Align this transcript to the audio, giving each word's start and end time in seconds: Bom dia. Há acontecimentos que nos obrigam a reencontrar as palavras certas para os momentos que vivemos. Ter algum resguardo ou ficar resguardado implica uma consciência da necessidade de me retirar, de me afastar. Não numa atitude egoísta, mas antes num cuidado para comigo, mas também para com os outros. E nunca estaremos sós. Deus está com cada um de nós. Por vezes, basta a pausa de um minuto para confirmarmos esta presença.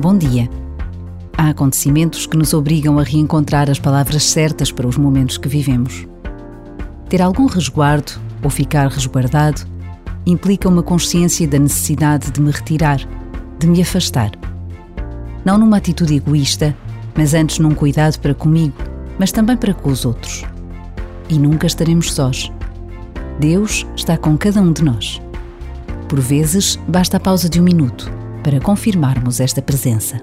Bom 0.00 0.18
dia. 0.18 0.50
Há 1.38 1.50
acontecimentos 1.50 2.26
que 2.26 2.36
nos 2.36 2.52
obrigam 2.52 2.98
a 2.98 3.04
reencontrar 3.04 3.70
as 3.70 3.78
palavras 3.78 4.24
certas 4.24 4.72
para 4.72 4.88
os 4.88 4.98
momentos 4.98 5.38
que 5.38 5.48
vivemos. 5.48 6.06
Ter 7.08 7.22
algum 7.22 7.46
resguardo 7.46 8.12
ou 8.42 8.50
ficar 8.50 8.88
resguardado 8.88 9.62
implica 10.26 10.68
uma 10.68 10.82
consciência 10.82 11.46
da 11.46 11.60
necessidade 11.60 12.32
de 12.32 12.40
me 12.40 12.50
retirar, 12.50 12.98
de 13.58 13.68
me 13.68 13.80
afastar. 13.80 14.32
Não 15.44 15.56
numa 15.56 15.76
atitude 15.76 16.16
egoísta, 16.16 16.76
mas 17.16 17.32
antes 17.32 17.60
num 17.60 17.74
cuidado 17.74 18.18
para 18.18 18.34
comigo, 18.34 18.76
mas 19.16 19.30
também 19.30 19.56
para 19.56 19.72
com 19.72 19.90
os 19.90 20.04
outros. 20.04 20.44
E 21.28 21.38
nunca 21.38 21.68
estaremos 21.68 22.12
sós. 22.12 22.52
Deus 23.38 23.86
está 23.94 24.16
com 24.16 24.36
cada 24.36 24.60
um 24.60 24.72
de 24.72 24.82
nós. 24.82 25.22
Por 26.08 26.18
vezes, 26.18 26.78
basta 26.88 27.16
a 27.16 27.20
pausa 27.20 27.48
de 27.48 27.60
um 27.60 27.64
minuto 27.64 28.23
para 28.44 28.60
confirmarmos 28.60 29.40
esta 29.40 29.62
presença. 29.62 30.20